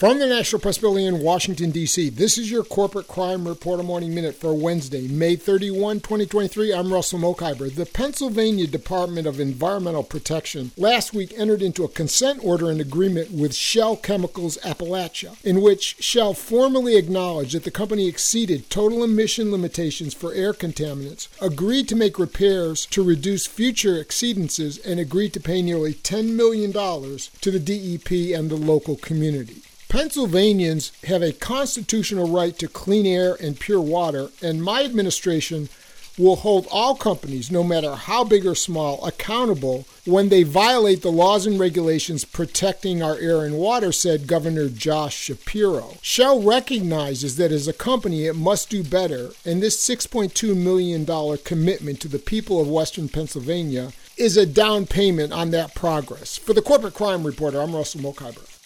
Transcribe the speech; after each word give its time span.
From 0.00 0.18
the 0.18 0.26
National 0.26 0.62
Press 0.62 0.78
Building 0.78 1.04
in 1.04 1.20
Washington, 1.20 1.72
D.C., 1.72 2.08
this 2.08 2.38
is 2.38 2.50
your 2.50 2.64
Corporate 2.64 3.06
Crime 3.06 3.46
Reporter 3.46 3.82
Morning 3.82 4.14
Minute 4.14 4.34
for 4.34 4.54
Wednesday, 4.54 5.06
May 5.06 5.36
31, 5.36 6.00
2023. 6.00 6.72
I'm 6.72 6.90
Russell 6.90 7.18
Mokhiber. 7.18 7.70
The 7.74 7.84
Pennsylvania 7.84 8.66
Department 8.66 9.26
of 9.26 9.38
Environmental 9.38 10.02
Protection 10.02 10.70
last 10.78 11.12
week 11.12 11.34
entered 11.36 11.60
into 11.60 11.84
a 11.84 11.88
consent 11.88 12.42
order 12.42 12.70
and 12.70 12.80
agreement 12.80 13.30
with 13.30 13.54
Shell 13.54 13.98
Chemicals 13.98 14.56
Appalachia, 14.64 15.36
in 15.44 15.60
which 15.60 15.96
Shell 16.00 16.32
formally 16.32 16.96
acknowledged 16.96 17.54
that 17.54 17.64
the 17.64 17.70
company 17.70 18.08
exceeded 18.08 18.70
total 18.70 19.04
emission 19.04 19.52
limitations 19.52 20.14
for 20.14 20.32
air 20.32 20.54
contaminants, 20.54 21.28
agreed 21.42 21.90
to 21.90 21.94
make 21.94 22.18
repairs 22.18 22.86
to 22.86 23.04
reduce 23.04 23.46
future 23.46 24.02
exceedances, 24.02 24.82
and 24.82 24.98
agreed 24.98 25.34
to 25.34 25.40
pay 25.40 25.60
nearly 25.60 25.92
$10 25.92 26.36
million 26.36 26.72
to 26.72 27.50
the 27.50 27.58
DEP 27.60 28.34
and 28.34 28.48
the 28.48 28.56
local 28.56 28.96
community. 28.96 29.59
Pennsylvanians 29.90 30.92
have 31.02 31.20
a 31.20 31.32
constitutional 31.32 32.28
right 32.28 32.56
to 32.60 32.68
clean 32.68 33.06
air 33.06 33.36
and 33.40 33.58
pure 33.58 33.80
water, 33.80 34.28
and 34.40 34.62
my 34.62 34.84
administration 34.84 35.68
will 36.16 36.36
hold 36.36 36.68
all 36.70 36.94
companies, 36.94 37.50
no 37.50 37.64
matter 37.64 37.96
how 37.96 38.22
big 38.22 38.46
or 38.46 38.54
small, 38.54 39.04
accountable 39.04 39.84
when 40.04 40.28
they 40.28 40.44
violate 40.44 41.02
the 41.02 41.10
laws 41.10 41.44
and 41.44 41.58
regulations 41.58 42.24
protecting 42.24 43.02
our 43.02 43.16
air 43.16 43.44
and 43.44 43.56
water, 43.56 43.90
said 43.90 44.28
Governor 44.28 44.68
Josh 44.68 45.16
Shapiro. 45.16 45.96
Shell 46.02 46.42
recognizes 46.42 47.36
that 47.36 47.50
as 47.50 47.66
a 47.66 47.72
company 47.72 48.26
it 48.26 48.36
must 48.36 48.70
do 48.70 48.84
better, 48.84 49.30
and 49.44 49.60
this 49.60 49.76
$6.2 49.88 50.56
million 50.56 51.04
commitment 51.38 52.00
to 52.00 52.08
the 52.08 52.20
people 52.20 52.60
of 52.60 52.68
Western 52.68 53.08
Pennsylvania 53.08 53.90
is 54.16 54.36
a 54.36 54.46
down 54.46 54.86
payment 54.86 55.32
on 55.32 55.50
that 55.50 55.74
progress. 55.74 56.36
For 56.36 56.52
the 56.52 56.62
Corporate 56.62 56.94
Crime 56.94 57.24
Reporter, 57.24 57.60
I'm 57.60 57.74
Russell 57.74 58.02
Mokhiber. 58.02 58.59